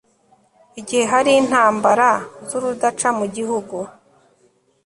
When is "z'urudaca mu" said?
2.47-3.25